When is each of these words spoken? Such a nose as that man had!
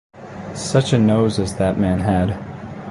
Such 0.55 0.93
a 0.93 0.97
nose 0.97 1.37
as 1.37 1.57
that 1.57 1.77
man 1.77 1.99
had! 1.99 2.35